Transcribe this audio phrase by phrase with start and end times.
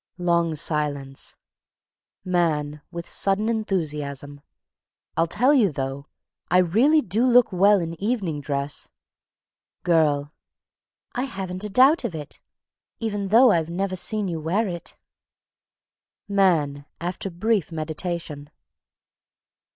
[0.17, 1.35] (Long silence.)
[2.25, 2.81] MAN.
[2.89, 4.41] (With sudden enthusiasm.)
[5.15, 6.07] "I'll tell you, though,
[6.49, 8.89] I really do look well in evening dress."
[9.83, 10.33] GIRL.
[11.13, 12.41] "I haven't a doubt of it,
[12.99, 14.97] even though I've never seen you wear it."
[16.27, 16.85] MAN.
[16.99, 18.49] (_After brief meditation.